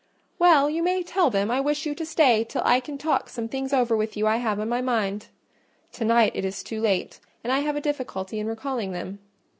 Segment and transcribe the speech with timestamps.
[0.39, 3.47] "Well, you may tell them I wish you to stay till I can talk some
[3.47, 5.27] things over with you I have on my mind:
[5.91, 9.19] to night it is too late, and I have a difficulty in recalling them.